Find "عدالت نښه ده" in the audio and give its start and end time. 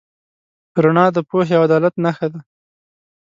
1.67-2.39